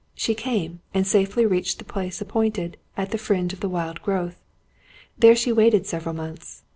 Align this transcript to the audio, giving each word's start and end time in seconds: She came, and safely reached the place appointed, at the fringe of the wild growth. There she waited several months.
She 0.15 0.33
came, 0.33 0.79
and 0.95 1.05
safely 1.05 1.45
reached 1.45 1.77
the 1.77 1.85
place 1.85 2.21
appointed, 2.21 2.75
at 2.97 3.11
the 3.11 3.19
fringe 3.19 3.53
of 3.53 3.59
the 3.59 3.69
wild 3.69 4.01
growth. 4.01 4.41
There 5.19 5.35
she 5.35 5.51
waited 5.51 5.85
several 5.85 6.15
months. 6.15 6.63